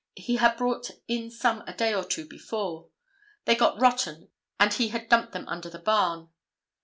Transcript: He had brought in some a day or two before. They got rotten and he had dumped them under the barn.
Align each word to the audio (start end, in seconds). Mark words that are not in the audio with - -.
He 0.17 0.37
had 0.37 0.57
brought 0.57 0.89
in 1.07 1.29
some 1.29 1.61
a 1.67 1.73
day 1.75 1.93
or 1.93 2.03
two 2.03 2.25
before. 2.27 2.89
They 3.45 3.53
got 3.55 3.79
rotten 3.79 4.29
and 4.59 4.73
he 4.73 4.87
had 4.87 5.09
dumped 5.09 5.31
them 5.31 5.47
under 5.47 5.69
the 5.69 5.77
barn. 5.77 6.29